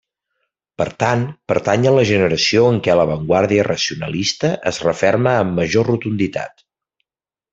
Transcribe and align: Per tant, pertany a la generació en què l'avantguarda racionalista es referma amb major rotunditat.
Per 0.81 0.85
tant, 1.01 1.19
pertany 1.51 1.83
a 1.89 1.91
la 1.97 2.05
generació 2.11 2.63
en 2.69 2.79
què 2.87 2.95
l'avantguarda 3.01 3.67
racionalista 3.69 4.51
es 4.73 4.81
referma 4.89 5.35
amb 5.43 5.57
major 5.61 5.89
rotunditat. 5.93 6.67